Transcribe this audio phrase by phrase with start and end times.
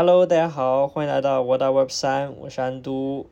[0.00, 3.26] Hello，大家好，欢迎来到 What Our Web 三，我是安都。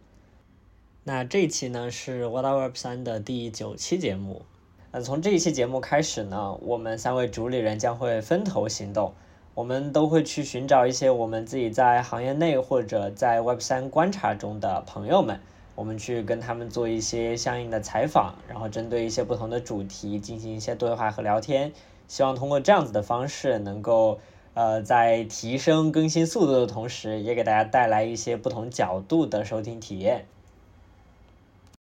[1.04, 4.42] 那这一期呢是 What Our Web 三的第九期节目。
[4.90, 9.14] 那从这一期节目开始呢，我们三位主理人将会分头行动，
[9.54, 15.38] 我们都会去寻找一些我们自己在行业内或者在 Web 三观察中的朋友们，
[15.76, 21.72] 我们去跟他们做一些相应的采访，然后针对一些不同的主题进行一些对话和聊天，
[22.08, 24.18] 希望通过这样子的方式能够。
[24.56, 30.24] 呃，在提升更新速度的同时，也给大家带来一些不同角度的收听体验。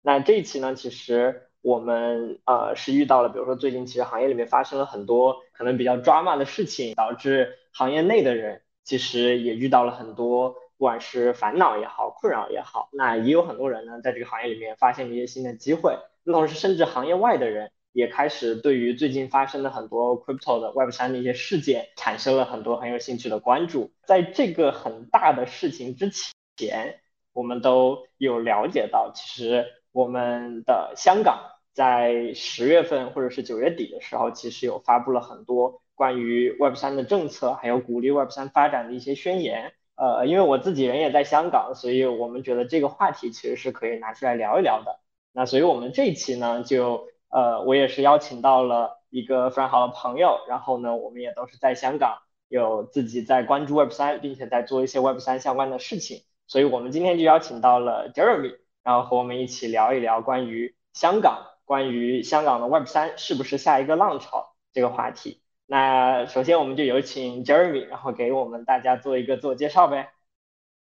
[0.01, 12.89] 那这一期呢，其实我们呃是遇到了，比如说最近其实行业里面发生了很多可能比较 drama 的事情，导致行业内的人其实也遇到了很多，不管是烦恼也好，困扰也好。
[12.91, 17.71] 那也有很多人呢，在这个行业里面发现了一些新的机会，那同时甚至行业外的人。
[17.97, 23.91] 也开始对于最近发生的很多 crypto 的 Web 三的一些事件产生了很多很有兴趣的关注。
[24.05, 26.11] 在这个很大的事情之
[26.55, 26.99] 前，
[27.33, 31.39] 我们都有了解到，其实我们的香港
[31.73, 39.73] 在十月份或者是九月底的时候，其实有发布了很多关于 Web 三的政策，还有鼓励 Web 三发展的一些宣言。
[39.95, 44.99] 呃，因为我自己人也在香港，所以我们觉得这个话题其实是可以拿出来聊一聊的。
[45.33, 47.07] 那所以我们这一期呢，就。
[47.29, 65.41] 呃，我也是邀请到了一个非常好的朋友，然后呢，我们也都是在香港有自己在关注 Web 三，并且在做一些 Web 三相关的事情，所以我们今天就邀请到了 Jeremy，然后和我们一起聊一聊关于香港，关于香港的 Web 三是不是下一个浪潮这个话题。
[65.65, 70.11] 那首先我们就有请 Jeremy，然后给我们大家做一个自我介绍呗。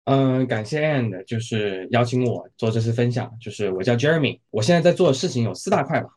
[0.05, 6.09] 嗯，感谢 And，就是邀请我做这次分享，就是我叫 Jeremy，我现在在做的事情有四大块吧。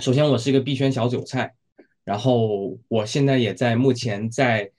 [0.00, 1.52] 首先，我是一个币圈小韭菜，
[2.04, 4.70] 然后我现在也在目前在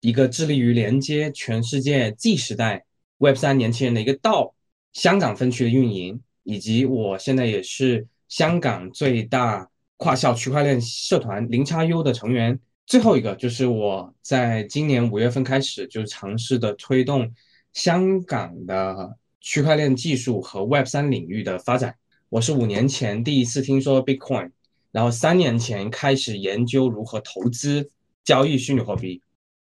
[0.00, 2.84] 一个致力于连接全世界 Z 时代
[3.16, 4.54] Web 三年轻人的一个道
[4.92, 12.60] 香港分区的运营，以及我现在也是香港最大跨校区块链社团零叉 U 的成员。
[12.84, 17.32] 最后一个就是我在今年五月份开始就尝试的推动
[17.72, 21.96] 香港的区块链技术和 Web 三领域的发展。
[22.28, 24.52] 我是五年前第一次听说 Bitcoin，
[24.92, 27.90] 然后三年前开始研究如何投资
[28.24, 29.22] 交易虚拟货币。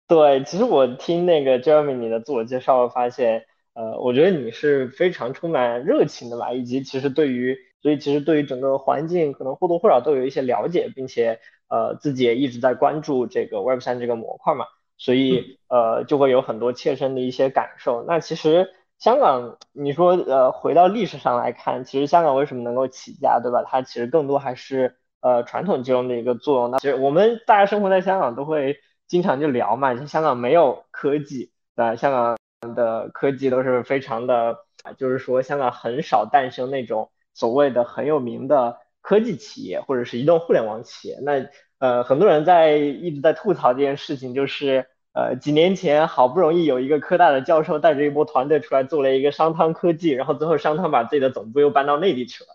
[0.09, 3.45] 对，其实我听那个 Jeremy 你的自我介绍，发现，
[3.75, 14.65] 呃，我觉得你是非常充满热情的吧，以及其实对于，所以其实对于整个环境可能或多或少都有一些了解，并且，呃，自己也一直在关注这个 Web 三这个模块嘛，
[14.97, 18.05] 所以，呃，就会有很多切身的一些感受。
[18.07, 18.73] 那其实。
[18.99, 23.63] 香港，你说呃，回到历史上来看，其实香港为什么能够起家，对吧？
[23.63, 26.71] 它其实更多还是呃传统金融的一个作用。
[26.71, 28.79] 那其实我们大家生活在香港都会
[29.09, 31.97] 经常就聊嘛，香港没有科技，对吧？
[31.97, 34.59] 香港的科技都是非常的，
[34.97, 41.19] 就是说香港很少诞生那种所谓的很有名的科技企业或者是移动互联网企业。
[41.23, 41.49] 那
[41.79, 44.87] 呃，很多人在一直在吐槽这件事情，就是。
[45.19, 52.51] 呃，几年前好不容易有一个科大的教授带着一波团队出来做了一个商汤科技，然后最后商汤把自己的总部又搬到内地去了。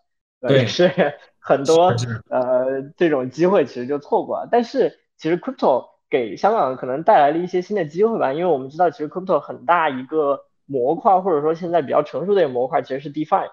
[0.47, 0.91] 对，是
[1.39, 1.91] 很多
[2.29, 2.60] 呃
[2.97, 4.47] 这种机会其实就错过了。
[4.51, 13.49] 但是其实 crypto 给香港可能带来了一些新的机会吧，因为我们知道其实 crypto 很大一个模块，或者说现在比较成熟的一个模块其实是 DeFi。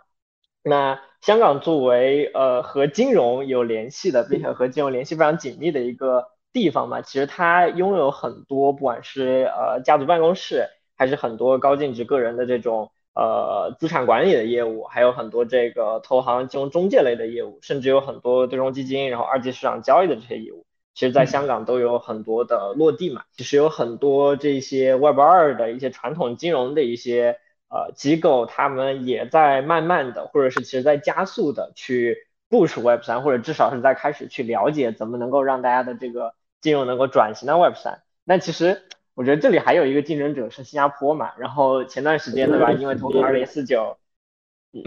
[0.63, 6.27] 那香港作为呃和金融有联系的，并且和金融联系非常紧密的一个。
[6.51, 20.65] 地方嘛，其实它拥有很多，不管是呃家族办公室，还是很多高净值个人的这种呃资产管理的业务，还有很多这个投行金融中介类的业务，甚至有很多对冲基金，然后二级市场交易的这些业务，
[20.95, 23.23] 其实在香港都有很多的落地嘛。
[23.37, 32.17] 其实有很多这些 Web 二的一些传统金融的一些呃机构，他们也在慢慢的，或者是其实在加速的去
[32.49, 36.35] 部署 Web 三，或者至少是在开始去了解怎么能够让大家的这个。
[36.61, 38.83] 金融能够转型到 Web 三，那其实
[39.19, 41.33] 我觉得这里还有一个竞争者是新加坡嘛。
[41.39, 43.99] 然后前段时间对吧，因为投资二零四九，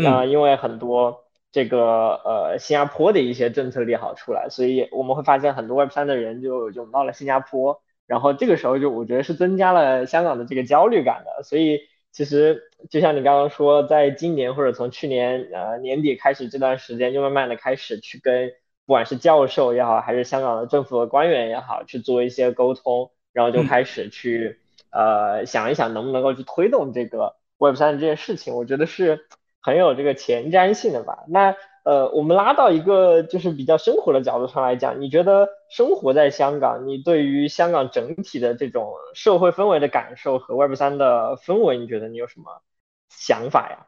[0.07, 7.81] 啊，因为很多这个呃新加坡的一些政策利好出来，所以我们会发现很多 Web 三的人就涌到了新加坡。
[8.07, 11.44] 然后这个时候就我觉得是增加了香港的这个焦虑感的。
[11.44, 11.81] 所以
[12.13, 18.54] 其实就像你刚刚说，在今年或者从去年呃年底开始这段时间，就慢慢的开始去跟。
[18.88, 24.60] 不管是教授也好，还是香港的政府的官员也好，去做一些沟通，然后就开始去
[24.92, 29.25] 呃想一想能不能够去推动这个 Web 三这件事情，我觉得是
[29.62, 31.24] 很有这个前瞻性的吧。
[31.28, 42.62] 那呃，我们拉到一个就是比较生活的角度上来讲，你觉得生活在香港，你对于香港整体的这种社会氛围的感受和 Web 三的氛围，你觉得你有什么
[43.10, 43.88] 想法呀？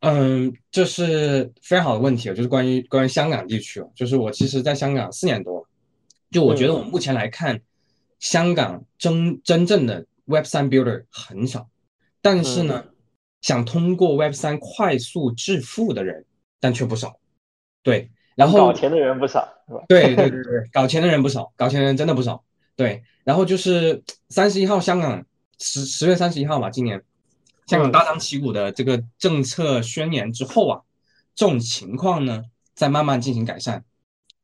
[0.00, 5.66] 嗯，这是非常好的问题，就是关于关于香港地区，就是我其实在香港四年多，
[6.30, 7.58] 就我觉得我目前来看，
[8.18, 11.68] 香港真真正的 Web 三 builder 很少，
[12.20, 12.84] 但是呢，
[13.40, 16.24] 想通过 Web 三快速致富的人，
[16.60, 17.18] 但却不少，
[17.82, 19.84] 对，然后搞钱的人不少，是吧？
[19.88, 25.24] 对对对对，搞钱的人不少，搞钱的人真的不少，对，然后就是三十一号香港
[25.58, 27.02] 十十月三十一号嘛，今年。
[27.66, 30.80] 香港大张旗鼓的这个政策宣言之后啊，
[31.34, 33.82] 这种情况呢在慢慢进行改善，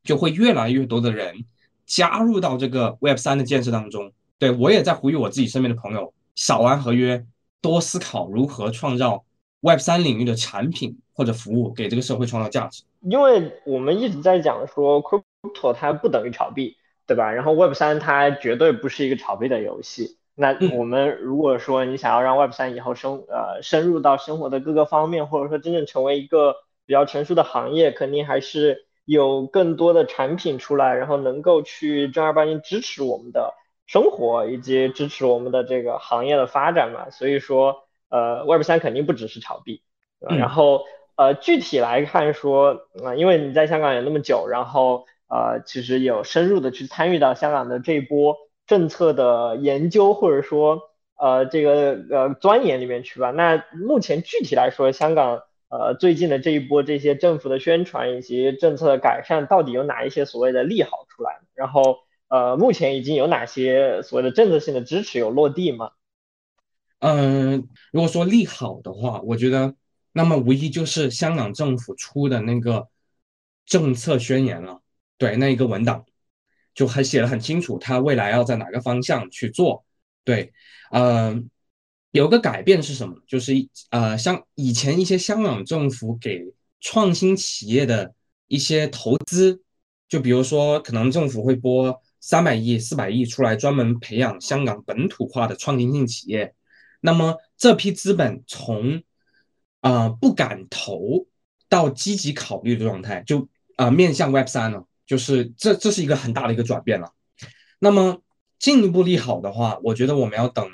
[0.03, 1.45] 就会越来越多的人
[1.87, 4.13] 加入到这个 Web 三的建设当中。
[4.39, 7.25] 对我也在呼吁我自己身边的朋友，少玩合约，
[7.61, 9.25] 多思考如何创造
[9.61, 12.83] Web 三领域的产品或者服务，给这个社会创造价值。
[13.03, 16.77] 因为我们一直在讲说，Crypto 它不等于炒币，
[17.07, 17.31] 对吧？
[17.31, 20.19] 然后 Web 三它绝对不是一个炒币的游戏。
[20.35, 26.55] 那我们如果说你想要让 Web 三以后生呃深入到生活的各个方面，或者说真正成为一个
[26.87, 33.55] 比较成熟的行业，肯定还是有更多的产品出来，然后能够去正儿八经支持我们的
[33.87, 37.11] 生活以及支持我们的这个行业的发展嘛。
[37.11, 39.83] 所以说，呃，Web 三肯定不只是炒币。
[40.21, 40.85] 然后
[41.17, 48.37] 呃，具体来看说，啊，因为你在香港有那么久，然后呃，其实有深入的去参与到香港的这一波。
[48.65, 50.83] 政策的研究或者说
[51.19, 53.33] 呃这个呃钻研里面去吧。
[53.33, 61.41] 那目前具体来说，香港呃最近的这一波这些政府的宣传以及政策的改善，到底有哪一些所谓的利好出来？
[61.55, 61.97] 然后
[62.29, 65.93] 呃目前已经有哪些所谓的政策性的支持有落地吗？
[66.99, 69.75] 嗯，如果说利好的话，我觉得
[70.13, 72.89] 那么无疑就是香港政府出的那个
[73.65, 74.83] 政策宣言了，
[75.17, 76.05] 对那一个文档。
[76.75, 79.85] 就还写的很清楚，它未来要在哪个方向去做。
[80.25, 80.55] 对，
[80.91, 81.51] 嗯，
[82.13, 83.17] 有个改变是什么？
[83.27, 83.53] 就是
[83.91, 86.41] 呃，像以前一些香港政府给
[86.81, 88.15] 创新企业的
[88.49, 89.61] 一些投资，
[90.09, 96.55] 就比如说可能政府会拨三百亿、四百亿出来，专门培养香港本土化的创新性企业。
[97.01, 99.03] 那么这批资本从
[99.81, 101.27] 啊不敢投
[101.69, 104.87] 到积极考虑的状态，就啊面向 Web 三了。
[105.05, 107.13] 就是这，这是一个很大的一个转变了。
[107.81, 108.23] 那么
[108.59, 110.67] 进一步利好的话，我觉得我们要等，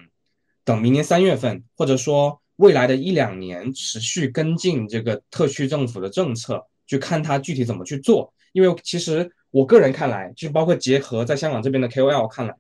[0.69, 8.35] 等明年三月份，或者说未来的一两年，持续跟进这个特区政府的政策，去看它具体怎么去做。
[8.53, 12.55] 因为其实我个人看来，就包括结合在香港这边的 KOL 看来，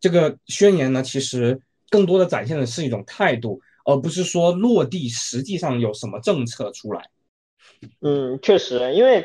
[0.00, 7.10] 这个宣言呢，其实更多的展现的是一种态度，而不是说落地实际上有什么政策出来。
[8.00, 9.24] 嗯，确实，因为。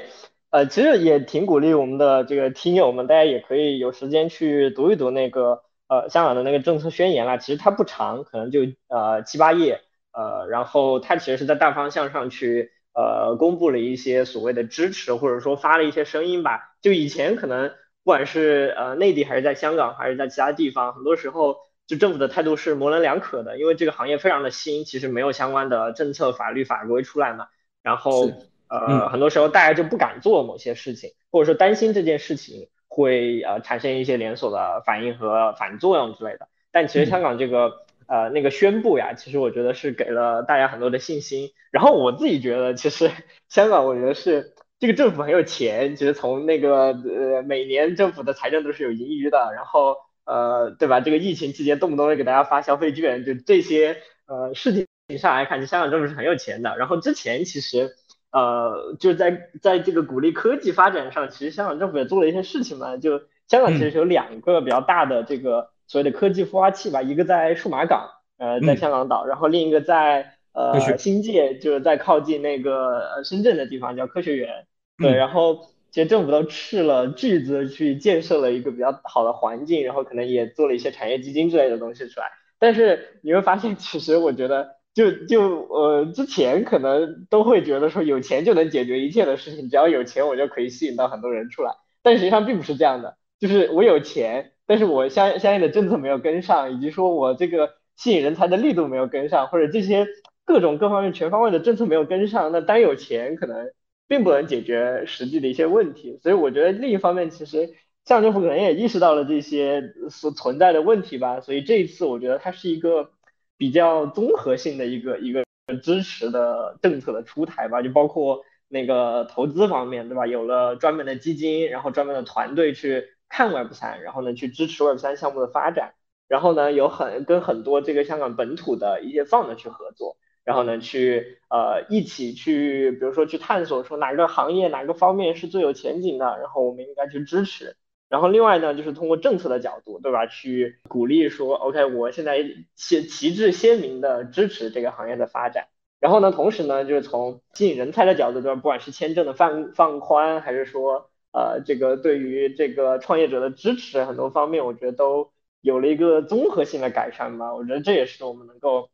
[0.49, 7.37] 呃，其实也挺鼓励我们的这个听友们，大家也可以有时间去读一读那个呃香港的那个政策宣言啦。
[7.37, 9.81] 其实它不长，可能就呃七八页，
[10.11, 16.75] 呃，然后它其实是在大方向上去呃公布了一些所谓的支持，或者说发了一些声音吧。
[16.81, 17.69] 就以前可能
[18.03, 21.57] 不管是呃内地还是在香港还是在其他地方，很多时候
[21.87, 27.47] 就政府的态度是模棱两可的，因为这个行业非常的新，其实没有相关的政策法律法规出来嘛，
[27.81, 28.31] 然后。
[28.69, 36.47] 呃，很多时候大家就不敢做某些事情，或者说担心这件事情会呃产生一些连锁的反应和反作用之类的。
[36.71, 41.51] 但其实香港这个呃那个宣布呀，其实我觉得是给了大家很多的信心。
[41.69, 43.11] 然后我自己觉得，其实
[43.49, 49.53] 香港我觉得是这个政府很有钱，其实从那个呃每年政府的财政都是有盈余的。
[49.55, 50.99] 然后呃对吧？
[50.99, 56.75] 这个疫情期间动不动就给大家发消费券，就这些呃事情上来看，就香港政府是很有钱的。
[56.79, 57.95] 然后之前其实。
[58.29, 62.97] 呃，就在在这个鼓励科技发展上，其实香港政府也做了一些事情嘛。
[62.97, 74.67] 就香港其实有两个比较大的这个所谓的科技孵化器吧，一个在数码港，呃，在香港岛，然后另一个在呃新界，就是在靠近那个深圳的地方叫科学园。
[74.97, 82.27] 对，然后其实政府都斥了巨资去建设了一个比较好的环境，然后可能也做了一些产业基金之类的东西出来。
[82.59, 84.76] 但是你会发现，其实我觉得。
[84.97, 91.71] 就就呃，之前可能都会觉得说有钱就能解决一切的事情，只要有钱我就可以吸引到很多人出来。
[92.01, 100.07] 但实际上并不是这样的，就是我有钱，但是我相相应的政策没有跟上，以及说我这个吸引人才的力度没有跟上，或者这些
[100.45, 103.69] 各种各方面全方位的政策没有跟上，那单有钱可能
[104.07, 106.17] 并不能解决实际的一些问题。
[106.23, 107.69] 所以我觉得另一方面，其实
[108.03, 111.39] 像政府可能也意识到了这些所存在的问题吧。
[111.39, 113.11] 所以这一次我觉得它是一个。
[113.57, 115.43] 比较综合性的一个一个
[115.81, 120.27] 支持的政策的出台吧，就包括那个投资方面，对吧？
[120.27, 125.93] 有了专门的基金，然后专门的团队去看 Web 三，然后呢去支持 Web 三项目的发展，
[126.27, 137.75] 然后呢有很跟很多这个香港本土的一些 fund 去合作，然后呢去呃一起去，比如说去探索说哪个行业哪个方面是最有前景的，然后我们应该去支持。
[138.09, 140.25] 然后另外呢，就是通过政策的角度，对吧？
[140.27, 142.39] 去鼓励说，OK，我现在
[142.73, 145.67] 旗旗帜鲜明的支持这个行业的发展。
[145.99, 148.55] 然后呢，同时呢，就是从吸引人才的角度，对吧？
[148.55, 157.53] 不管是签证的放放宽，还是说呃这个对于这个创业者的支持，很多方面我觉得都有了一个综合性的改善吧。
[157.55, 158.89] 我觉得这也是我们能够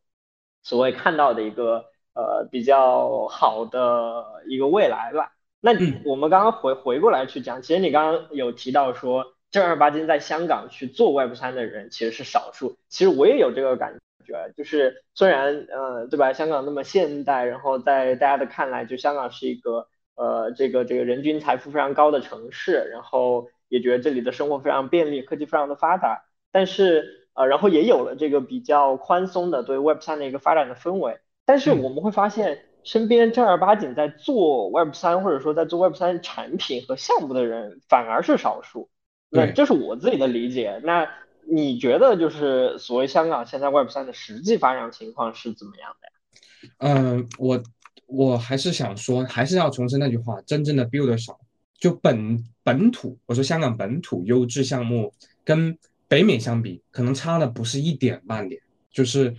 [0.63, 5.33] 所谓看到的一个呃比较好的一个未来吧。
[5.65, 5.71] 那
[6.03, 12.75] 我们刚刚回回过来去讲，其实你刚刚有提到说正儿八经在香港去做 Web 三的人其实是少数。
[12.89, 32.65] 其实我也有这个感觉，就是虽然呃对吧，香港那么现代，然后在大家的看来，就香港是一个呃这个这个人均财富非常高的城市，然后也觉得这里的生活非常便利，科技非常的发达，但是呃然后也有了这个比较宽松的对 Web 三的一个发展的氛围，但是我们会发现。
[32.83, 38.89] 身边正儿八经在做 Web 三或者说在做 Web 三产品和项目的人反而是少数，
[39.29, 40.81] 那这是我自己的理解。
[40.83, 41.09] 那
[41.47, 46.73] 你觉得就是所谓香港现在 Web 三的实际发展情况是怎么样的呀？
[46.79, 47.63] 嗯，我
[48.05, 51.39] 我还是想说，还是要重申那句话，真正的 build 少，
[51.77, 55.13] 就本本土，我说香港本土优质项目
[55.45, 58.61] 跟北美相比，可能差的不是一点半点，
[58.91, 59.33] 就是。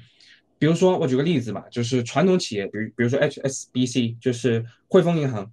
[0.65, 5.53] 比如说，我举个例子吧，就是传统企业，比如比如说 HSBC，就是汇丰银行。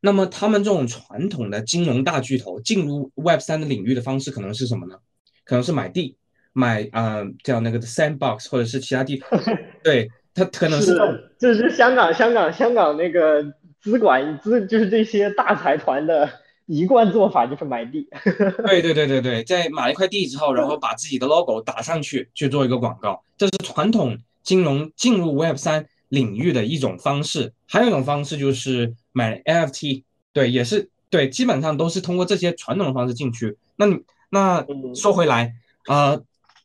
[0.00, 4.96] 那么他们这种传统的金融大巨头进入 Web 三的领域的方式可能是什么呢？
[5.44, 6.16] 可能是买地，
[6.52, 9.22] 买啊叫那个 Sandbox，或者是其他地。
[9.84, 10.98] 对，他可能是
[11.38, 16.28] 这是香港香港香港那个资管资，就是这些大财团的。
[16.66, 18.08] 一贯做法就是买地，
[18.66, 27.52] 对对对对对，在买一块地之后，然后把自己的 logo 打上去去做一个广告，这是传统金融进入 Web 三领域的一种方式。
[27.66, 33.58] 还有一种方式就是买 NFT，对，也是对，基本上都是通过这些传统的方式进去。
[33.76, 34.00] 那你
[34.30, 34.64] 那
[34.94, 35.54] 说回来，
[35.88, 36.22] 呃，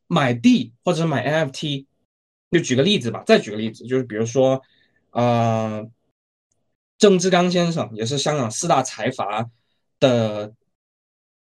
[0.08, 1.86] 买地或者买 NFT，
[2.52, 4.62] 就举个例子吧，再举个例子，就是比如说，
[5.12, 5.86] 呃，
[6.98, 9.50] 郑志刚先生也是香港四大财阀。
[10.00, 10.54] 的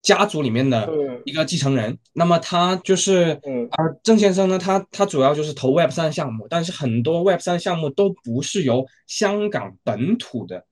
[0.01, 0.87] 家族里面的
[1.25, 3.39] 一个继承人，那么他就是，
[3.71, 10.63] 而郑先生呢，他他主要就是投 Web 三项目，但是很多 Web 三项目都不是由香港本土的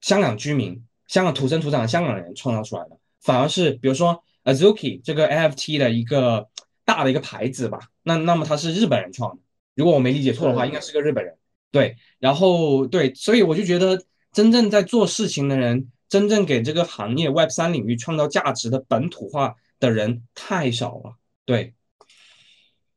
[0.00, 6.48] 香港居民、香港土生土长的香港人创造出来的，反而是比如说 Azuki 这个 NFT 的一个
[6.86, 9.42] 大的一个牌子吧，那那么他是日本人创的，
[9.74, 11.36] 如果我没理解错的话，应该是个日本人，
[11.70, 14.02] 对，然后对，所以我就觉得
[14.32, 15.90] 真正在做事情的人。
[16.12, 21.14] 真正给这个行业 Web 三领域创造价值的本土化的人太少了。
[21.46, 21.72] 对，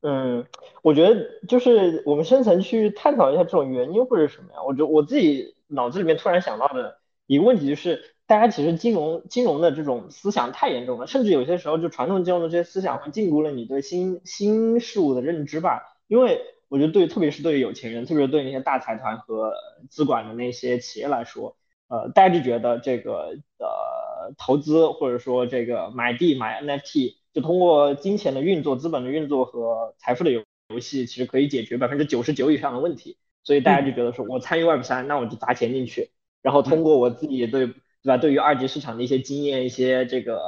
[0.01, 0.45] 嗯，
[0.81, 4.62] 我觉得就是我们深层去探讨一下这种原因会是什么呀？
[4.67, 16.01] 我觉得我自己脑子里面突然想到的一个问题就是，大家其实金融金融的这种思想太严重了，甚至有些时候就传统金融的这些思想会禁锢了你对新新事物的认知吧。
[16.10, 19.53] 因为我觉得对，特别是对于有钱人，特别是对那些大财团和
[19.89, 21.55] 资管的那些企业来说。
[21.88, 33.18] 呃，大家就觉得这个呃投资或者说这个买地买 NFT，就通过金钱的运作、资本的运作和财富的游游戏，其实可以解决百分之九十九以上的问题。
[33.44, 36.10] 所以大家就觉得说，我参与 Web 三，那我就砸钱进去，
[36.42, 40.42] 然后通过我自己对对吧，对于二级市场的一些经验、一些这个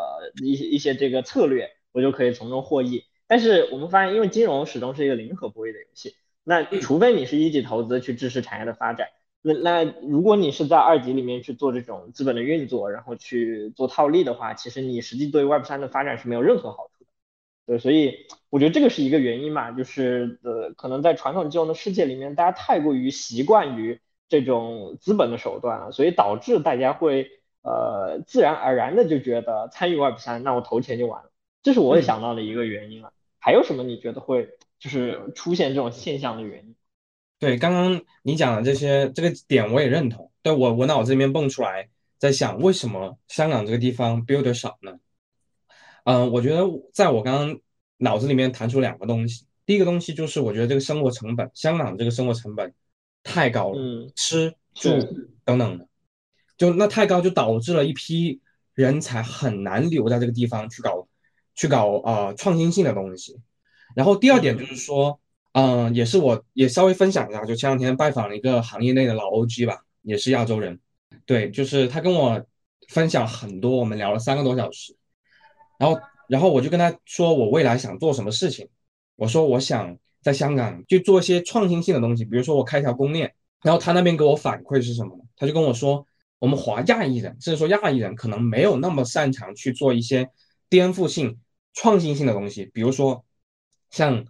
[0.44, 3.04] 一些一些这个策略，我就可以从中获益。
[3.28, 9.10] 但是我们发现，因为金融始终是一个零和博弈的游戏，那除非你是一级投资去支持产业的发展。
[9.48, 17.10] 那那如果你是在二级里面去做这种资本的运作，然后去做套利的话，其实你实际对 Web 三的发展是没有任何好处的。
[17.66, 27.30] 对，所以我觉得这个是一个原因嘛，就是呃，可能在传统金融的世界里面，大家太过于习惯于这种资本的手段了，所以导致大家会
[27.62, 31.32] 呃自然而然的就觉得参与 Web 三，那我投钱就完了。
[31.64, 33.12] 这是我也想到的一个原因了。
[33.40, 34.50] 还有什么你觉得会
[34.80, 36.76] 就是出现这种现象的原因？
[37.40, 40.32] 对，刚刚你讲的这些这个点我也认同。
[40.42, 44.98] 对我我脑子里面蹦出来，在想为什么香港这个地方 builder 少呢？
[46.06, 46.64] 嗯，我觉得
[46.94, 47.60] 在我刚刚
[47.98, 49.46] 脑子里面弹出两个东西。
[49.68, 52.74] 第一个东西就是我觉得这个生活成本，香港这个生活成本
[53.22, 54.90] 太高了，吃住
[55.46, 55.88] 等等的，
[56.58, 58.42] 就那太高，就导致了一批
[58.74, 61.08] 人才很难留在这个地方去搞
[61.54, 63.40] 去搞啊创新性的东西。
[63.96, 65.12] 然后第二点就是说。
[65.12, 65.24] 嗯，
[65.60, 70.80] 嗯也是，我也稍微分享一下，就前两天拜访了一个行业内的老 OG 吧，也是亚洲人，
[71.26, 72.46] 对，就是他跟我
[72.90, 74.96] 分享很多，我们聊了三个多小时，
[75.80, 78.70] 然后然后我就跟他说我未来想做什么事情，
[79.16, 83.34] 我说我想在香港就做一些创新性的东西，比如说我开一条公链。
[83.64, 85.24] 然后他那边给我反馈是什么呢？
[85.36, 86.06] 他就跟我说，
[86.38, 90.30] 我们华亚裔人，甚至说亚裔人可能没有那么擅长去做一些
[90.70, 91.40] 颠覆性、
[91.74, 93.26] 创新性的东西，比如说
[93.90, 94.24] 像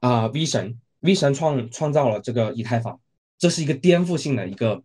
[0.00, 2.98] 啊 V 神，V 神创创造了这个以太坊，
[3.38, 4.82] 这是一个颠覆性的一个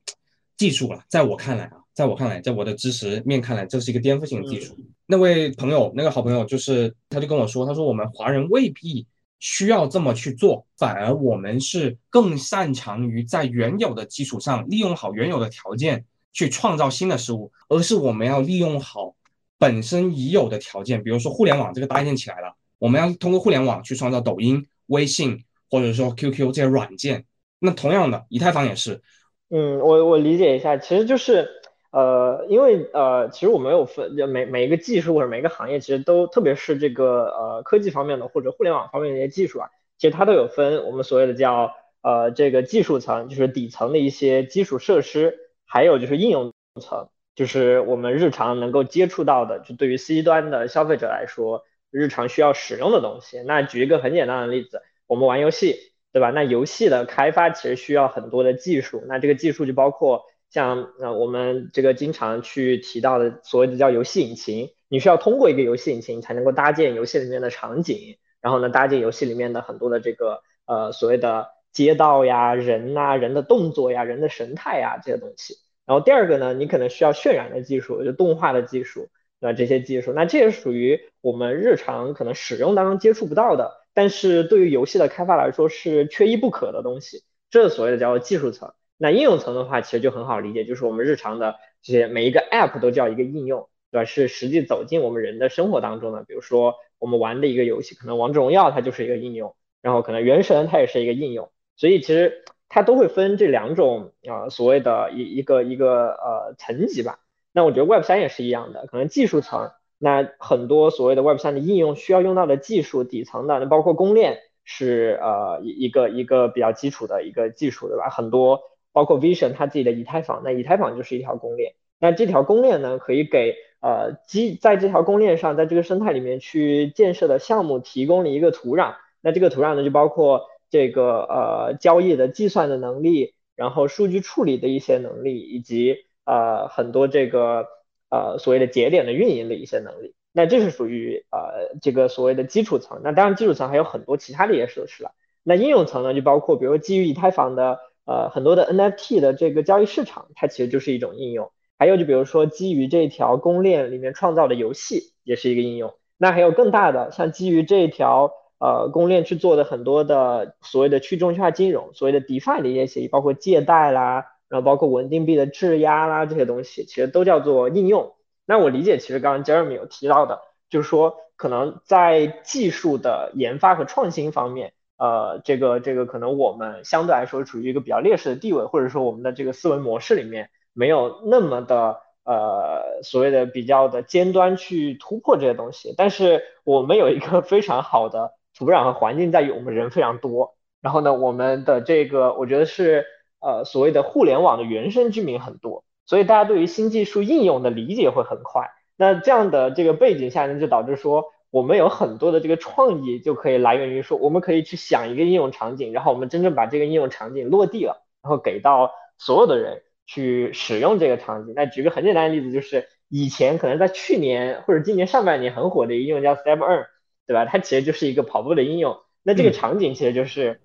[0.58, 4.78] 技术了，在我看来啊，在我看来，在我的知识面看来，这是一个颠覆性的技术。
[5.06, 9.06] 那位朋友，那个好朋友，就是他就跟我说，他说我们华人未必
[9.40, 19.14] 需要这么去做，反而我们是更擅长于在原有的基础上利用好原有的条件去创造新的事物，而是我们要利用好
[19.58, 27.26] 本身已有的条件，比如说互联网这个搭建起来了，我们要通过互联网去创造抖音、微信或者说 QQ 这些软件。
[27.60, 29.02] 那同样的，以太坊也是。
[29.50, 31.48] 嗯，我我理解一下，其实就是，
[31.92, 41.72] 呃，因为呃，其实我们有分每每一个技术或者每一个行业，其实都特别是这个呃科技方面的或者互联网方面的一些技术啊，其实它都有分我们所谓的叫
[42.02, 51.64] 呃这个技术层，就是底层的一些基础设施，还有就是应用层，就是我们日常能够接触到的，就对于 C 端的消费者来说，
[51.94, 53.42] 日常需要使用的东西。
[53.44, 55.94] 那举一个很简单的例子，我们玩游戏。
[56.14, 56.30] 对吧？
[56.30, 75.56] 那游戏的开发其实需要很多的技术，那这个技术就包括像呃我们这个经常去提到的所谓的叫游戏引擎，你需要通过一个游戏引擎才能够搭建游戏里面的场景，然后呢搭建游戏里面的很多的这个呃所谓的街道呀、人呐、人的动作呀、人的神态呀这些东西。
[75.88, 79.10] 然后第二个呢，你可能需要渲染的技术，就动画的技术，
[79.44, 83.74] 那这些技术，那这也属于我们日常可能使用当中接触不到的。
[83.94, 88.74] 但是对于游戏的开发来说是缺一不可的东西，这是所谓的叫做技术层。
[88.98, 94.06] 那应用层的话，其实就很好理解，就是我们日常的这些每一个 App 都叫一个应用，对吧？
[94.06, 96.24] 是实际走进我们人的生活当中的。
[96.24, 101.52] 比如说我们玩的一个游戏，可能王者荣耀它就是一个应用，然后可能原神它也是一个应用。
[101.76, 107.20] 所以其实它都会分这两种啊所谓的一一个一个呃层级吧。
[107.54, 109.72] 那我觉得 Web 三也是一样的，可能技术层。
[110.00, 118.10] 那很多所谓的 Web 三的应用需要用到的技术底层的，那包括公链是呃一一个一个比较基础的一个技术，对吧？
[118.10, 118.60] 很多
[118.92, 121.76] 包括 Vision 它自己的以太坊，那以太坊就是一条公链。
[122.00, 128.96] 那这条公链呢，可以给呃基在这条公链上，在这个生态里面去建设的项目提供了一个土壤。
[129.22, 137.68] 那这个土壤呢，就包括这个呃交易的计算的能力，然后数据处理的一些能力，以及呃很多这个。
[138.14, 143.02] 呃，所谓的节点的运营的一些能力，那这是属于呃这个所谓的基础层。
[143.04, 145.14] 那当然，基础层还有很多其他的一些设施了。
[145.42, 151.52] 那应用层呢，就包括比如基于以太坊的呃很多的 NFT 的这个交易市场，它其实就是一种应用。
[151.80, 155.96] 还有就比如说基于这条公链里面创造的游戏，也是一个应用。
[156.20, 164.28] 那还有更大的，像基于这条呃公链去做的很多的所谓的去中心化金融，所谓的 DeFi 的一些协议，包括借贷啦。
[164.54, 168.14] 然后包括稳定币的质押啦，这些东西其实都叫做应用。
[168.46, 185.96] 那我理解，其实刚刚 Jeremy 有提到的，就是说可能在技术的研发和创新方面，呃，这个这个可能我们相对来说处于一个比较劣势的地位，或者说我们的这个思维模式里面没有那么的呃所谓的比较的尖端去突破这些东西。
[185.98, 190.54] 但是我们有一个非常好的土壤和环境，在于我们人非常多。
[190.80, 193.08] 然后呢，我们的这个我觉得是。
[193.44, 198.72] 呃，所谓的互联网的原生居民很多，所以大家对于新技术应用的理解会很快。
[198.96, 211.54] 那这样的这个背景下呢，就导致说我们有很多的这个创意就可以来源于说，我们可以去想一个应用场景，然后我们真正把这个应用场景落地了，然后给到所有的人去使用这个场景。
[211.54, 216.86] 那举个很简单的例子，就是以前可能在去年或者今年上半年很火的一个应用叫 Step Earn，
[217.28, 217.44] 对吧？
[217.44, 219.00] 它其实就是一个跑步的应用。
[219.22, 220.62] 那这个场景其实就是。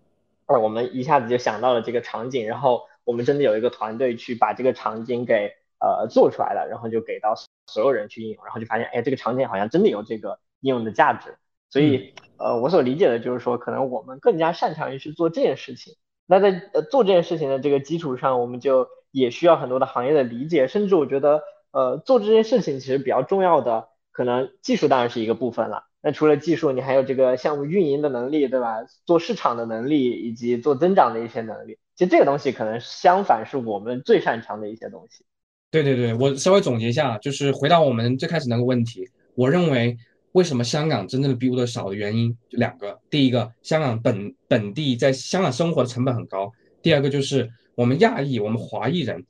[0.48, 7.34] 而我们一下子就想到了这个场景，然后我们真的有一个团队去把这个场景给呃做出来了，然后就给到
[7.66, 11.36] 所有人去应用，然后就发现，哎，这个场景好像真的有这个应用的价值。
[11.70, 15.96] 所以，呃，我所理解的就是说，可能我们更加擅长于去做这件事情。
[16.24, 25.87] 那在呃做这件事情的这个基础上，我们就也需要很多的行业的理解，甚至我觉得，呃，做这件事情其实比较重要的，可能技术当然是一个部分了。
[26.08, 28.78] 那除了技术，你还有这个项目运营的能力，对吧？
[29.04, 31.76] 做市场的能力，以及做增长的一些能力。
[31.96, 35.26] 其实这个东西可能相反是我们最擅长的一些东西。
[35.70, 39.98] 对对对，我稍微总结一下，就是回到我们最开始那个问题，我认为
[40.32, 49.26] 为什么香港真正的 build 少的原因就两个：第一个，香港本本地在香港生活的成本很高；第二个就是我们亚裔、我们华裔人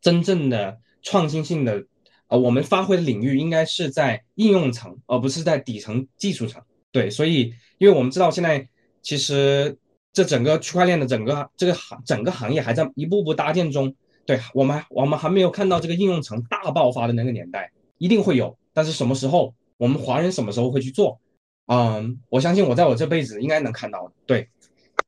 [0.00, 1.84] 真正的创新性的。
[2.32, 6.62] 呃，我们发挥的领域应该是在应用层，而不是在底层技术层。
[6.90, 8.66] 对，所以因为我们知道现在
[9.02, 9.76] 其实
[10.14, 13.94] 这整个区块链的整个这个行整个行业还在一步步搭建中。
[14.24, 21.20] 对我们我们还没有看到这个应用层大爆发的那个年代，一定会有，但是什么时候我们华人什么时候会去做？
[21.66, 24.10] 嗯，我相信我在我这辈子应该能看到。
[24.24, 24.48] 对，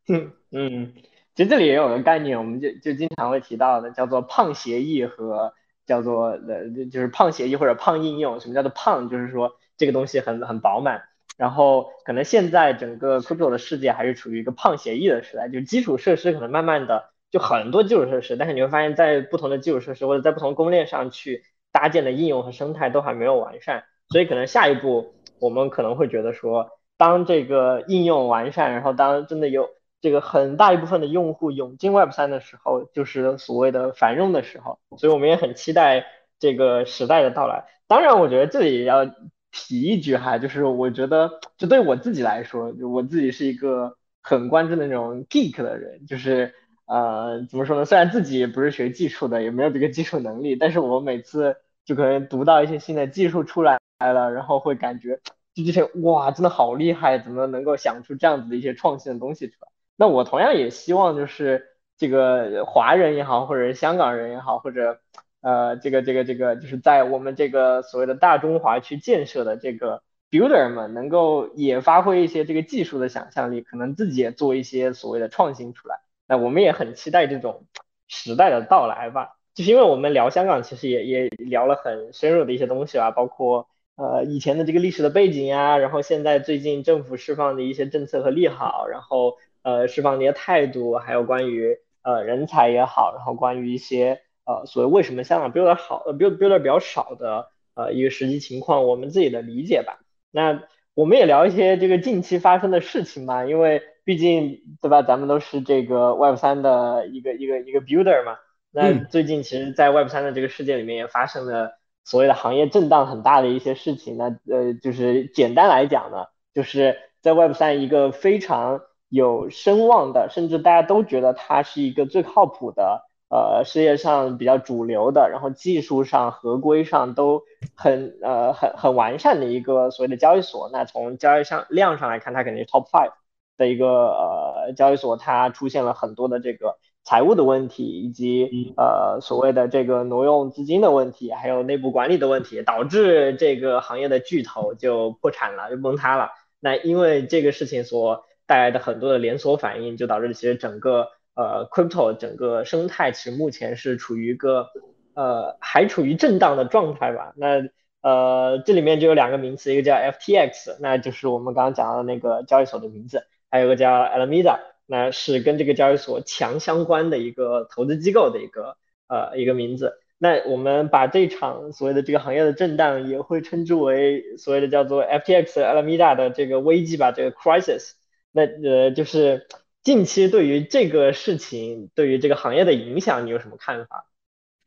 [0.09, 0.93] 嗯 嗯，
[1.35, 5.55] 其实这里也有个概念，我们就就经常会提到的，叫做胖协议和。
[5.87, 8.41] 叫做呃，就是胖协议或者胖应用。
[8.41, 9.09] 什么叫做胖？
[9.09, 11.03] 就是说这个东西很很饱满。
[11.37, 21.43] 然后可能现在整个 crypto 的世界还是处于一个胖协议的时代，就基础设施可能慢慢的就很多基础设施，但是你会发现在不同的基础设施或者在不同公链上去
[21.73, 23.85] 搭建的应用和生态都还没有完善。
[24.11, 29.69] 所以可能下一步我们可能会觉得说，当这个应用完善，然后当真的有。
[30.05, 36.05] 这个很大一部分的用户涌进 Web 三的时候，就是所谓的繁荣的时候，所以我们也很期待
[36.39, 37.65] 这个时代的到来。
[37.87, 39.07] 当然，我觉得这里也要
[39.51, 46.53] 提一句哈，就是我觉得，就对我自己来说，我自己是一个很关注那种 geek 的人，就是
[46.85, 47.87] 呃，怎么说呢？
[47.87, 55.19] 虽然自己也不是学技术的，也没有这个技术能力，但是我每次就可能读到一些新的技术出来了，然后会感觉
[55.55, 59.69] 就这些哇，真的好厉害，怎么能够想出这样子的一些创新的东西出来？
[59.97, 64.99] 那我同样也希望，就是这个华人也好，或者是香港人也好，或者
[65.41, 76.01] 呃，这个这个这个，就是在我们这个所谓的大中华区建设的这个 builder 们，能够也发挥一些这个技术的想象力，可能自己也做一些所谓的创新出来。
[76.27, 77.67] 那我们也很期待这种
[78.09, 79.37] 时代的到来吧。
[79.55, 89.37] 就是因为我们聊香港，其实也也聊了很深入的一些东西啊，包括呃以前的这个历史的背景呀，然后现在最近政府释放的一些政策和利好，然后。
[89.65, 99.99] 呃，释放你的态度，还有关于呃人才也好，然后关于一些呃所谓为什么香港 builder 好，呃 build builder 比较少的呃一个实际情况，我们自己的理解吧。
[100.31, 100.63] 那
[100.95, 108.37] 我们也聊一些这个近期发生的事情吧，因为毕竟对吧，咱们都是这个 Web 三的一个一个一个 builder 嘛。
[108.71, 114.17] 那最近其实，在 Web 三的这个世界里面，也发生了所谓的行业震荡很大的一些事情。
[114.17, 118.83] 那呃，就是简单来讲呢，就是在 Web 三一个非常
[119.15, 127.43] 有声望的，甚至大家都觉得它是一个最靠谱的，呃，世界上比较主流的，然后技术上、合规上都
[127.77, 130.69] 很呃很很完善的一个所谓的交易所。
[130.73, 133.13] 那从交易上量上来看，它肯定是 top five
[133.57, 135.17] 的一个呃交易所。
[135.17, 146.31] 它出现了很多的这个财务的问题，以及呃所谓的这个挪用资金的问题，还有内部管理的问题，导致这个行业的巨头就破产了，就崩塌了。
[146.59, 154.69] 那因为这个事情所带来的很多的连锁反应，就导致其实整个呃 crypto 整个生态其实目前是处于一个
[155.15, 157.33] 呃还处于震荡的状态吧。
[157.37, 157.63] 那
[158.03, 168.77] 呃这里面就有两个名词，一个叫 FTX，那就是我们刚刚讲到的那个交易所的名字，还有个叫 Alameda，那是跟这个交易所强相关的一个投资机构的一个
[169.09, 169.95] 呃一个名字。
[170.19, 177.93] 那我们把这场所谓的这个行业的震荡也会称之为所谓的叫做 FTX Alameda 的这个危机吧，这个 crisis。
[178.37, 179.47] 那呃，就是
[179.85, 184.07] 近期对于这个事情，对于这个行业的影响，你有什么看法？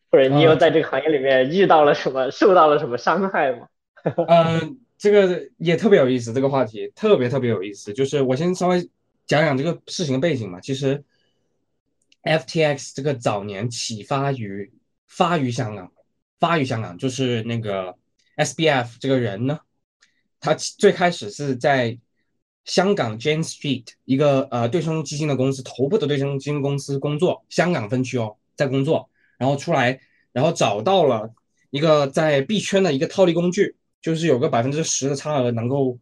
[0.09, 3.67] 或者你有在这个行业里面遇到了什么，受到了什么伤害吗？
[4.29, 7.91] 嗯， 这个也特别有意思，这个话题特别特别有意思。
[7.91, 8.89] 就是我先稍微
[9.25, 10.61] 讲讲这个事情的背景嘛。
[10.61, 11.03] 其实
[12.23, 14.71] ，FTX 这个早年启发于
[15.07, 15.91] 发于香港，
[16.39, 17.97] 发于香港，就是那个
[18.37, 19.59] SBF 这个人呢，
[20.39, 21.99] 他最开始是在。
[22.67, 29.99] 香港 Jane Street 一个呃对冲基金的公司，头部的对冲基金公司工作，香港分区哦，在工作，然后出来，
[30.33, 31.33] 然后找到了
[31.69, 35.97] 一个在币圈的一个套利工具，就是有个百分之十的差额能够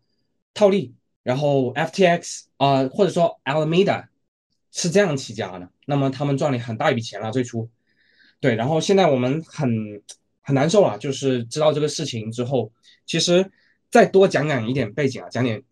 [0.55, 4.07] 套利，然后 FTX 啊或者说 Alameda
[4.71, 7.69] 是这样起家的，那么他们赚了很大一笔钱了最初，
[8.39, 9.69] 对，然后现在我们很
[10.41, 12.71] 很难受啊，就是知道这个事情之后，
[13.05, 13.51] 其实
[13.91, 15.63] 再多讲讲一点背景啊，讲点。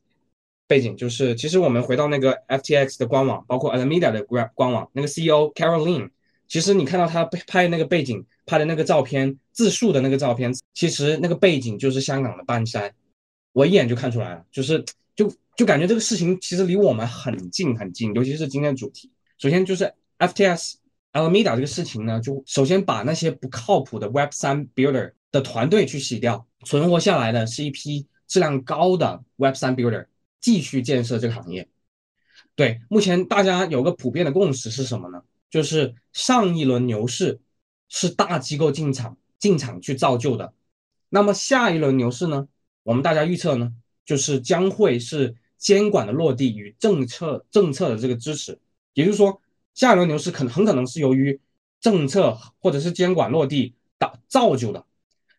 [0.68, 6.10] 背景就是，其实我们回到那个 FTX 的官网，包括 Alameda 的官官网，那个 CEO Caroline，
[6.48, 12.94] 其实你看到他拍那个背景拍的那个照片，自述的那个照片，其实那个背景就是香港的半山，
[13.52, 14.84] 我一眼就看出来了，就是
[15.16, 19.12] 就就感觉这个事情其实离我们很近很近，尤其是今天的主题。
[19.38, 20.76] 首先就是 FTX
[21.12, 30.06] Alameda 这个事情呢，就首先把那些不靠谱的 Web 三 Builder 的团队去洗掉，存活下来的是一批质量高的 Web 三 Builder。
[30.44, 31.70] 继续建设这个行业，
[32.54, 35.24] 对，目前大家有个普遍的共识是什么呢？
[35.50, 37.40] 就是上一轮牛市
[37.88, 40.54] 是大机构进场进场去造就的，
[41.08, 42.48] 那么下一轮牛市呢？
[42.84, 43.72] 我们大家预测呢，
[44.06, 48.60] 就是将会是监管的落地与政策政策的这个支持，
[48.94, 49.42] 也就是说，
[49.74, 51.40] 下一轮牛市可很可能是由于
[51.80, 54.86] 政策或者是监管落地导造就的。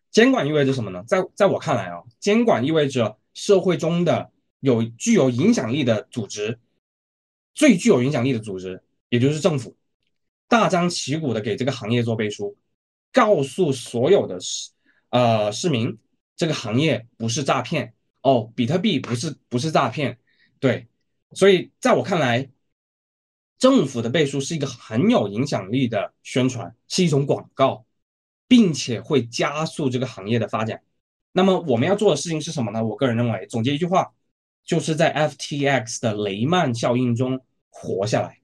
[0.09, 1.03] 监管意味着什么呢？
[1.05, 4.31] 在在我看来啊，监管意味着社会中的
[4.65, 6.59] 有具有影响力的组织，
[7.53, 9.77] 最具有影响力的组织，也就是政府，
[10.47, 12.57] 大张旗鼓的给这个行业做背书，
[13.13, 14.71] 告诉所有的市
[15.09, 15.97] 呃市民，
[16.35, 20.19] 这个行业不是诈骗哦，比特币不是不是诈骗，
[20.59, 20.87] 对，
[21.31, 22.49] 所以在我看来，
[23.57, 27.85] 政府的背书是一个很有影响力的宣传，是一种广告。
[28.47, 30.79] 并且会加速这个行业的发展。
[31.31, 32.85] 那么我们要做的事情是什么呢？
[32.85, 34.13] 我个人认为，总结一句话，
[34.65, 38.37] 就是在 FTX 的雷曼效应中活下来。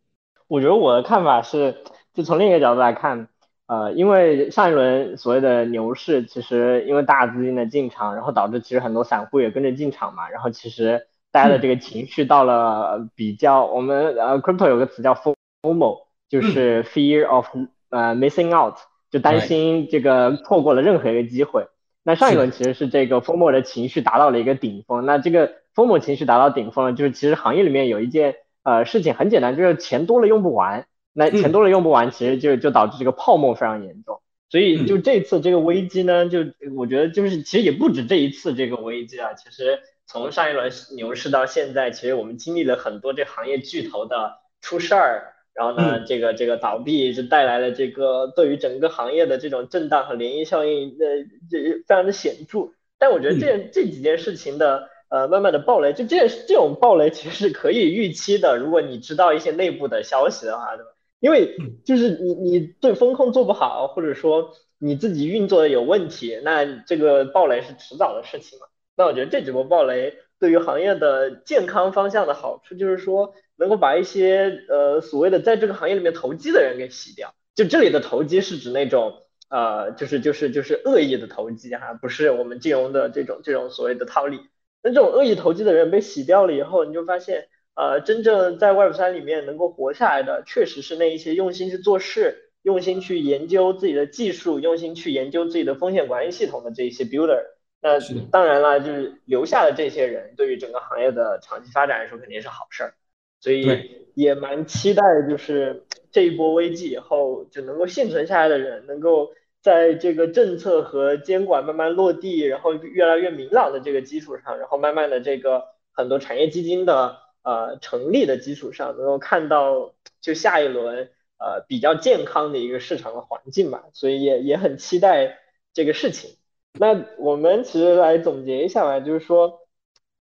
[0.47, 3.27] 我觉得我的看法是，就从另一个角度来看，
[3.67, 17.47] 呃，因为上一轮所谓的牛市，其实因为大资金的进场，然后导致其实很多散户也跟着进场嘛，然后其实大家的这个情绪到了比较，我们呃 crypto 有个词叫 FOMO，就是 fear of
[17.89, 18.75] 呃 missing out。
[19.11, 21.67] 就担心这个错过了任何一个机会。
[22.03, 25.05] 那上一轮其实是这个风沫的情绪达到了一个顶峰。
[25.05, 30.87] 那这个风沫情绪达到顶峰了，就是其实行业里面有一件呃事情很简单，就是钱多了用不完。
[31.13, 34.21] 那钱多了用不完，其实就就导致这个泡沫非常严重。
[34.49, 36.39] 所以就这次这个危机呢，就
[36.75, 39.33] 我觉得就是其实也不止这一次这个危机啊。
[39.33, 45.33] 其实从上一轮牛市到现在，其实我们经历了很多这行业巨头的出事儿。
[45.53, 52.69] 然后呢，这个这个倒闭就带来了这个对于整个行业的这种震荡和涟漪效应，呃，这非常的显著。
[52.97, 58.57] 但我觉得这这几件事情的呃慢慢的暴雷，就这这种暴雷其实是可以预期的。
[58.57, 60.91] 如果你知道一些内部的消息的话，对吧？
[61.19, 68.67] 因为就是你你对风控做不好，或者说你自己运作的有问题，那这个暴雷是迟早的事情嘛。
[68.95, 73.33] 那我觉得这几波暴雷对于行业的健康方向的好处就是说。
[73.61, 84.39] 能够把一些呃所谓的在这个行业里面投机的人给洗掉，就这里的投机是指那种呃就是就是就是恶意的投机哈，不是我们金融的这种这种所谓的套利。
[84.81, 97.43] 那这种恶意投机的人被洗掉了以后，你就发现呃真正在 Web 三里面能够活下来的，确实是那一些用心去做事、用心去研究自己的技术、用心去研究自己的风险管理系统的这一些 Builder。
[97.79, 97.99] 那
[98.31, 102.93] 当然了，就是留下的这些人，对于整个行业的长期发展来说肯定是好事儿。
[103.41, 103.67] 所以
[104.13, 109.31] 也蛮期待，就是这一波危机以后，就能够幸存下来的人，能够
[109.63, 123.85] 在这个政策和监管慢慢落地，然后越来越明朗的这个基础上，然后慢慢的这个很多产业基金的呃成立的基础上，能够看到就下一轮呃比较健康的一个市场的环境吧。
[123.93, 125.39] 所以也也很期待
[125.73, 126.29] 这个事情。
[126.77, 129.61] 那我们其实来总结一下吧，就是说，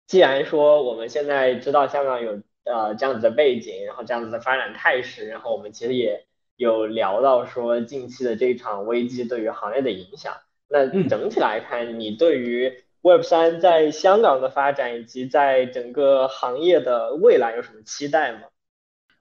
[0.06, 2.40] 既然说我们现在知道香港有。
[2.70, 6.26] 呃，这样子的背景，然后这样子的发展态势，然后我们其实也
[6.56, 10.34] 有聊到说近期的这场危机对于行业的影响。
[10.68, 18.40] 那整体来看，你对于 Web 三在香港的发展以及在整个行业的未来有什么期待吗？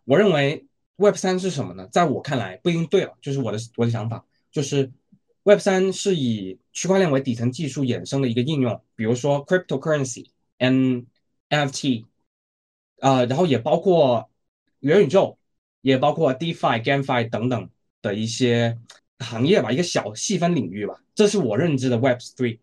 [0.04, 0.66] 我认为
[0.98, 1.88] Web 三是什么呢？
[1.90, 4.92] 在我看来不一定对了，就是我的我的想法，就是
[5.44, 10.28] Web 三是以区块链为底层技术衍生的一个应用，比如说 cryptocurrency
[10.60, 11.06] and
[11.50, 12.04] NFT。
[13.00, 14.30] 呃，然后也包括
[14.80, 15.38] 元宇宙，
[15.82, 17.70] 也包括 DeFi、GameFi 等等
[18.02, 18.78] 的一些
[19.20, 21.00] 行业吧，一个小细分领域吧。
[21.14, 22.60] 这是我认知的 Web Three。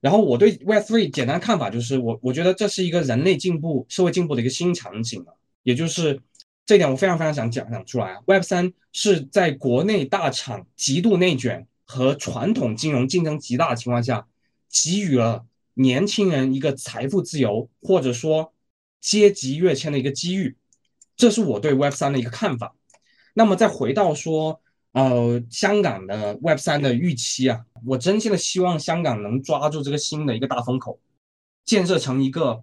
[0.00, 5.36] 然后我对 Web Three 简单看法就是，我我觉得这是一个人类进步、社会进步的一个新场景了。
[5.62, 6.20] 也就是
[6.66, 8.20] 这点，我非常非常想讲讲出来啊。
[8.26, 14.26] Web 三是在国内大厂极度内卷和传统金融竞争极大的情况下，
[14.68, 18.52] 给予了年轻人一个财富自由，或者说。
[19.00, 20.56] 阶级跃迁的一个机遇，
[21.16, 22.76] 这是我对 Web 三的一个看法。
[23.32, 24.60] 那么再回到说，
[24.92, 31.00] 呃，香港的 Web 三的预期啊，我真心的希望香港能抓住这个新的一个大风口，
[31.64, 32.62] 建设成一个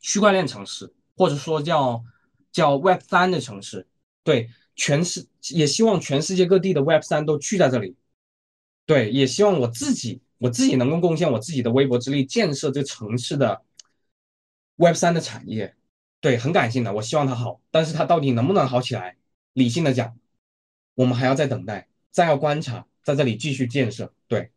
[0.00, 2.04] 区块链城市，或者说叫
[2.52, 3.88] 叫 Web 三的城市。
[4.22, 7.96] 对，全世也希望全世界各地的 Web 三都聚在这里。
[8.84, 13.62] 对，也希望我自己我自己能够贡献我自己的微薄之力，建设这个城市的。
[14.76, 15.74] Web 三的产业，
[16.20, 19.16] 对，很感性的，我希望它好，但是它到底能不能好起来？
[19.54, 20.18] 理性的讲，
[20.94, 24.12] 我们还要再等待，再要观察，在这里继续建设。
[24.28, 24.50] 对，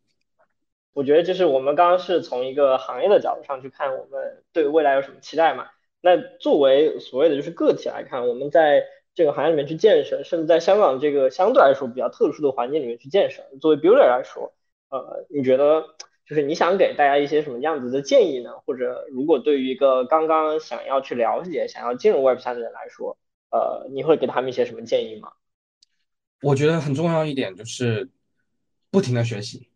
[0.92, 5.68] 我觉得就是我们刚刚是从一个行业的角度上去看，我们对未来有什么期待嘛？
[6.02, 14.52] 那作为所谓的就是个体来看，我们在这个行业里面去建设，甚至在香港这个相对来说比较特殊的环境里面去建设，作为 builder 来说，
[14.90, 15.84] 呃，你觉得？
[16.30, 18.52] 就是你想给大家一些什么样子的建议呢？
[18.64, 23.18] 或者如果对于一个刚刚想要去了解、想要进入 Web 三的人来说，
[23.50, 25.32] 呃，你会给他们一些什么建议吗？
[26.40, 28.08] 我觉得很重要一点就是
[28.92, 29.68] 不停的学习，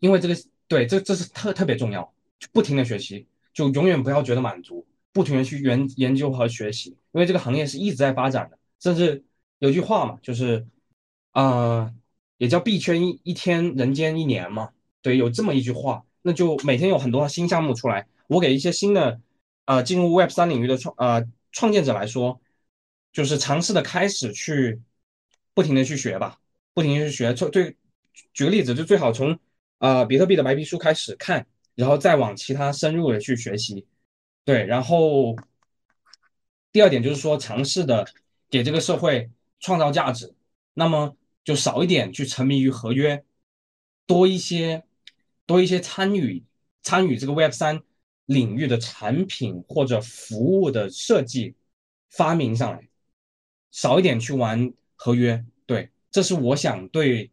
[0.00, 0.34] 因为这个
[0.66, 9.22] 对这这是特特别重要，就不停的学习，就永远不要觉得满足，不停的去研研究和学习，因为这个行业是一直在发展的，甚至
[9.58, 10.66] 有句话嘛，就是
[11.32, 11.92] 啊，
[12.38, 14.70] 也叫币圈一一天人间一年嘛，
[15.04, 19.20] 对，有这么一句话，那就每天有很多新项目出来，我给一些新的
[19.66, 22.40] 呃进入 Web 三领域的创呃创建者来说，
[23.12, 24.80] 就是尝试的开始去。
[25.56, 26.40] 不停的去学吧，
[26.72, 27.32] 不停的去学。
[27.32, 27.76] 就对，
[28.32, 29.38] 举个例子，就最好从
[29.78, 33.86] 呃比特币的白皮书开始看，然后再往其他深入的去学习。
[34.44, 35.36] 对，然后
[36.72, 38.04] 第二点就是说，尝试的
[38.50, 40.34] 给这个社会创造价值，
[40.72, 43.24] 那么就少一点去沉迷于合约，
[44.06, 44.82] 多一些
[45.46, 46.44] 多一些参与
[46.82, 47.82] 参与这个 Web 三
[48.26, 51.54] 领域的产品或者服务的设计
[52.10, 52.88] 发明上来，
[53.70, 54.72] 少一点去玩。
[54.96, 57.30] 合约对，这是我想对，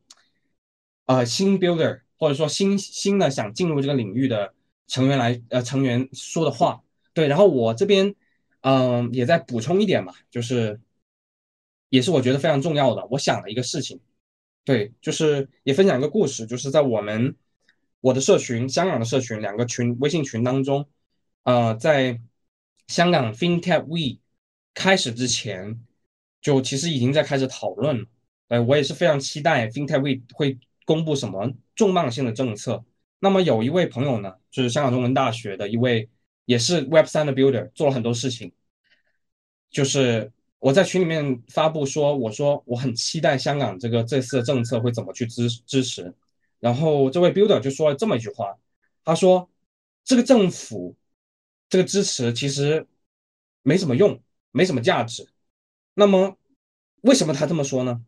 [1.05, 4.53] 呃，新 builder 或者说新新的想进入这个领域的
[4.87, 6.83] 成员来呃成员说的话。
[7.13, 8.13] 对，然后我这边
[8.61, 10.81] 嗯也在补充一点嘛，就是
[11.87, 14.01] 也是我觉得非常重要的，我想的一个事情。
[14.65, 17.33] 对，就是也分享一个故事，就是在我们
[18.01, 20.85] 我的社群香港的社群两个群微信群当中，
[21.43, 22.19] 呃，在
[22.87, 24.19] 香港 FinTech We
[24.73, 25.81] 开始之前。
[26.41, 28.05] 就其实已经在开始讨论了，
[28.47, 32.83] 呃，我也是非常期待 FinTech We 会公布什么重磅性的政策。
[33.19, 36.09] 那么有一位朋友呢，就是香港中文大学的一位，
[36.45, 38.51] 也是 Web 三的 Builder，做了很多事情。
[39.69, 46.11] 就是我在群里面发布说，我说我很期待香港这个这次的政策会怎么去支支持。
[46.61, 48.55] 然后这位 Builder 就说了这么一句话，
[49.03, 49.49] 他说
[50.05, 50.95] 这个政府
[51.67, 52.87] 这个支持其实
[53.63, 54.21] 没什么用，
[54.51, 55.27] 没什么价值。
[55.93, 56.37] 那么，
[57.01, 58.01] 为什么他这么说呢？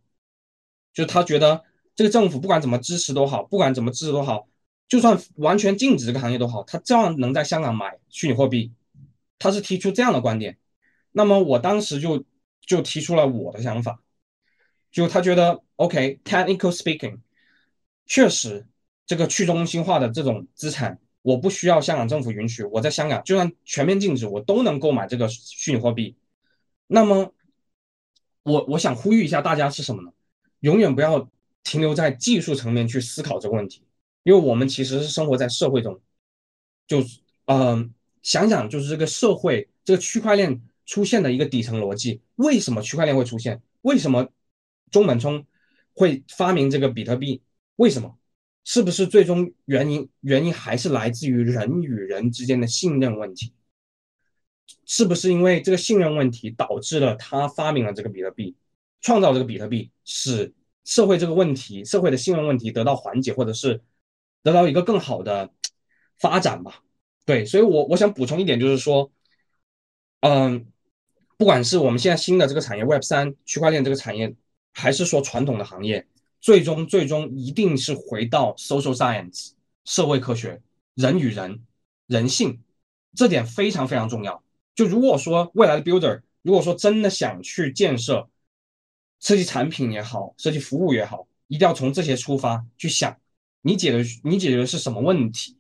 [0.94, 1.64] 就他觉得
[1.96, 4.48] 这个政府不管怎么支持都好，不管怎么支持都好，
[4.88, 8.72] 就算完全禁止这个行业都好，他照样能在香港买虚拟货币。
[9.40, 10.58] 他是提出这样的观点。
[11.12, 12.24] 那么我当时就
[12.62, 14.02] 就提出了我的想法，
[14.92, 17.20] 就他觉得 OK，technical speaking，
[18.06, 18.66] 确实
[19.06, 26.16] 这个去中心化的这种资产，我不需要香港政府允许，我在香港就算全面禁止，我都能购买这个虚拟货币。
[26.88, 27.34] 那么。
[28.46, 30.12] 我我想呼吁一下大家是什么呢？
[30.60, 31.30] 永远不要
[31.64, 33.84] 停留在技术层面去思考这个问题，
[34.24, 36.02] 因为我们其实是生活在社会中，
[36.86, 43.62] 就是嗯，想想就是这个社会这个区块链出现的一个底层逻辑，为什么区块链会出现？
[43.84, 44.28] 为什么
[44.92, 45.46] 中本聪
[45.94, 47.42] 会发明这个比特币？
[47.78, 48.18] 为什么？
[48.66, 53.54] 是不是最终原因原因还是来自于人与人之间的信任问题？
[54.86, 58.56] 是不是因为这个信任问题导致了他发明了这个比特币，
[59.02, 60.54] 创造这个比特币，使
[60.86, 63.82] 社会这个问题、社会的信任问题得到缓解，或者是
[64.42, 65.52] 得到一个更好的
[66.18, 66.84] 发展吧？
[67.26, 69.12] 对，所以我我想补充一点，就是说，
[70.22, 70.66] 嗯，
[71.38, 74.34] 不管是我们现在新的这个产业 Web 三区块链这个产业，
[74.74, 76.08] 还是说传统的行业，
[76.44, 79.52] 最终最终一定是回到 social science
[79.86, 80.62] 社会科学、
[80.94, 81.62] 人与人、
[82.06, 82.60] 人性，
[83.16, 84.44] 这点非常非常重要。
[84.76, 88.28] 就如果说未来的 builder，如果说真的想去建设、
[89.22, 93.18] 设计产品也好，设计服务也好，一定要从这些出发去想，
[93.62, 95.56] 你解决你解决的是什么问题？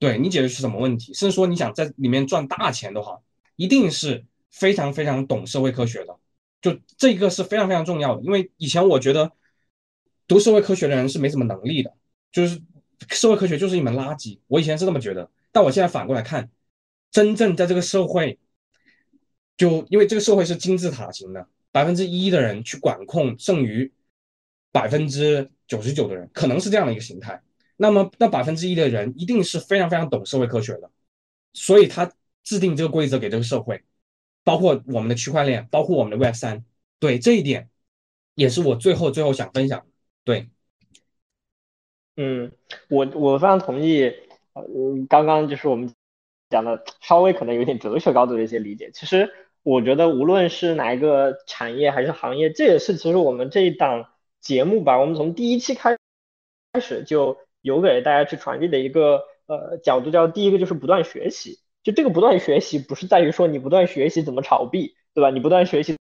[0.00, 1.14] 对你解决的是什么问题？
[1.14, 3.20] 甚至说你想在里面赚大钱的话，
[3.54, 6.16] 一定是非常非常懂社会科学的。
[6.60, 9.30] 就这个是非常非常重要的，因为以前我觉得
[10.28, 11.92] 读社会科学的人是没什么能力的，
[12.30, 12.60] 就是
[13.08, 14.38] 社会科学就是一门垃圾。
[14.46, 16.48] 我以前是这么觉得，但我现在反过来看。
[17.10, 18.38] 真正在这个社会，
[19.56, 23.90] 就因为这个社会是金字塔型的，百分之一的人去管控剩余
[24.70, 27.42] 百分之九十九的人，可能是这样的一个形态。
[27.78, 30.90] 那么那百分之一的人一定是非常非常懂社会科学的，
[31.54, 32.12] 所以他
[32.44, 33.82] 制定这个规则给这个社会，
[34.44, 36.62] 包括我们的区块链，包括我们的 Web 三。
[36.98, 37.70] 对这一点，
[38.34, 39.86] 也是我最后最后想分享。
[40.28, 40.50] 对，
[42.16, 42.52] 嗯，
[42.90, 44.12] 我我非常同意。
[44.52, 44.62] 呃，
[45.08, 45.90] 刚刚就是我们。
[46.50, 49.30] 讲的稍微可能有点哲学高度的一些理解，其实
[49.62, 54.08] 我觉得无论是哪一个产业还是行业，这也是其实我们这一档
[54.40, 55.98] 节目吧，我们从第一期开
[56.72, 65.28] 开始就有给大家去传递的一个呃角度，叫第一个就是不断学习，就这个不断学习不是在于说你不断学习怎么炒币，对吧？
[65.28, 65.98] 你不断学习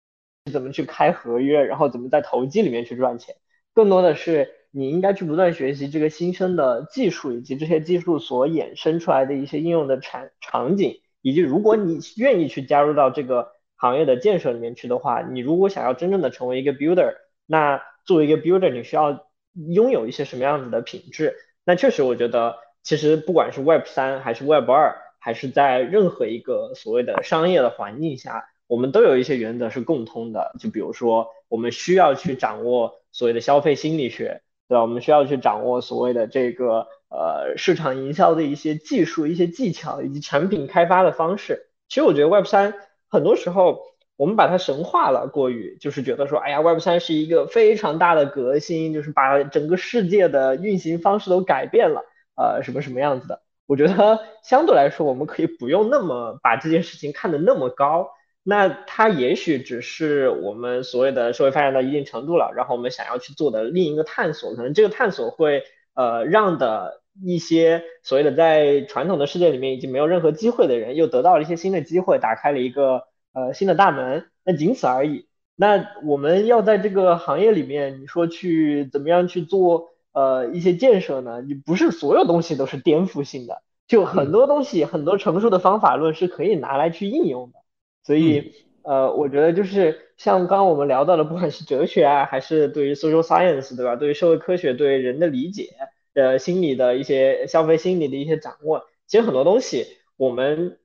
[0.53, 3.37] 怎么去开合约，然后怎么在投机里面去赚钱，
[3.75, 17.15] 更多的是你应该去不断学习这个新生的技术，以及这些技术所衍生出来的一些应用的场场景，以及如果你愿意去加入到这个行业的建设里面去的话，你如果想要真正的成为一个 builder，
[17.47, 21.35] 那作为一个 builder，你需要拥有一些什么样子的品质？
[21.65, 30.55] 那确实，我觉得其实不管是 Web 三还是 Web 二，还是在任何一个所谓的商业的环境下，我们都有一些原则是共通的。
[30.59, 34.83] 就比如说，我们需要去掌握所谓的消费心理学，对吧？
[34.83, 41.69] 我们需要去掌握所谓的这个呃市场营销的一些技术、一些技巧以及产品开发的方式。
[41.89, 42.75] 其实我觉得 Web 三
[43.09, 43.83] 很多时候
[44.17, 52.03] 我们把它神化了，过于就是觉得说，哎呀，Web 三是一个非常大的革新，就是把整个世界的运行方式都改变了，
[52.35, 53.43] 呃，什么什么样子的。
[53.67, 58.09] 我觉得相对来说，我们可以不用那么把这件事情看得那么高。
[58.43, 64.55] 那它也许只是我们所谓的社会发展到一定程度了，然后我们想要去做的另一个探索。
[64.55, 65.63] 可能这个探索会
[65.95, 74.27] 呃让的一些所谓的在传统的世界里面已经没有任何机会的人，又得到了一些新的机会，打开了一个呃新的大门。
[74.45, 75.27] 那仅此而已。
[75.57, 79.91] 那我们要在这个行业里面，你说去怎么样去做？
[80.15, 87.61] 呃，一些建设呢，你不是所有东西都是颠覆性的，就很多东西，很多成熟的方法论是可以拿来去应用的。
[88.05, 93.97] 所以，呃，我觉得就是像刚刚我们聊到的，不管是哲学啊，还是对于 social science，对吧？
[93.97, 95.69] 对于社会科学，对人的理解，
[96.15, 99.87] 呃，心理的一些消费心理的一些掌握，其实很多东西
[100.17, 100.79] 我们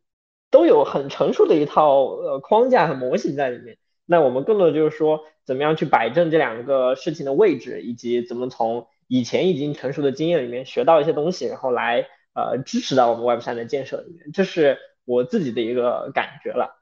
[0.51, 3.78] 都有很成熟的一套呃框架和模型在里面。
[4.05, 16.76] 那我们更多的就是说，怎么样去摆正这两个事情的位置，以及怎么从以前已经成熟的经验里面学到一些东西，然后来呃支持到我们 Web 三的建设里面，这是我自己的一个感觉了。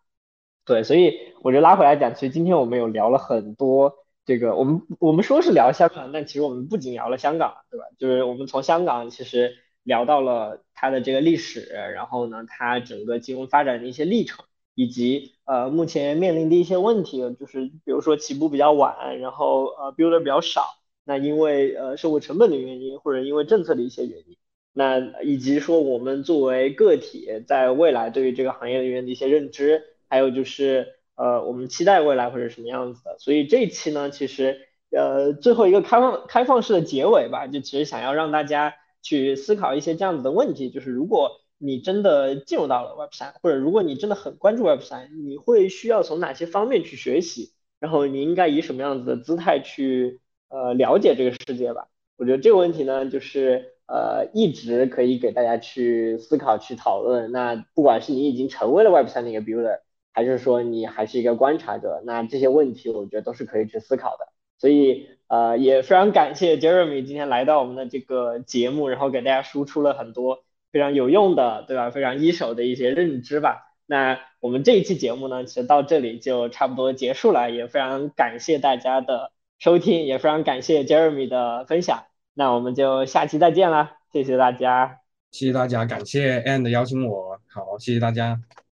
[0.65, 1.13] 对，所以
[1.43, 7.85] 我觉得拉回来讲，其实今天我们有聊了很多这个，我们我们说是聊香港，但其实我们不仅聊了香港，对吧？
[7.99, 11.61] 就是我们从香港其实聊到了它的这个历史，
[11.93, 20.63] 然后呢，它整个金融发展的一些历程，以及呃目前面临的一些问题，就是比如说起步比较晚，然后呃 builder 比较少。
[21.03, 24.37] 那因为呃社会成本的原因，或者因为政策的一些原因，
[24.73, 33.17] 那以及说我们作为个体在未来对于这个行业里面的一些认知，还有就是呃我们期待未来会是什么样子的。
[33.19, 47.53] 所以这一期呢，其实呃最后一个开放开放式的结尾吧，就其实想要让大家去思考一些这样子的问题，就是如果你真的进入到了 Web 三，或者如果你真的很关注 Web 三，你会需要从哪些方面去学习？
[47.79, 50.19] 然后你应该以什么样子的姿态去？
[50.47, 51.87] 呃，了解这个世界吧。
[52.17, 57.31] 我觉得这个问题呢，就是呃，一直可以给大家去思考、去讨论。
[57.31, 59.79] 那不管是你已经成为了 Web 三的一个 builder，
[60.15, 64.29] 还是说你还是一个观察者，那这些问题我觉得都是可以去思考的。
[64.57, 71.91] 所以呃，也非常感谢 Jeremy 今天来到我们的这个节目，然后给大家输出了很多非常有用的，对吧？
[71.91, 73.73] 非常一手的一些认知吧。
[73.85, 79.33] 那我们这一期节目呢，其实到这里就差不多结束了，也非常感谢大家的。
[79.57, 82.03] 收听也非常感谢 Jeremy 的分享，
[82.33, 84.99] 那我们就下期再见了，谢谢大家，
[85.31, 88.37] 谢谢大家，感谢 And 邀请我，好，谢谢大家。